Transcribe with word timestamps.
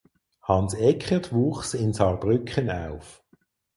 Hans 0.41 0.73
Eckert 0.73 1.31
wuchs 1.31 1.75
in 1.75 1.93
Saarbrücken 1.93 2.71
auf. 2.71 3.21